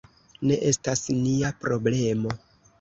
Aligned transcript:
Ne 0.51 0.57
estas 0.69 1.05
nia 1.19 1.53
problemo. 1.63 2.37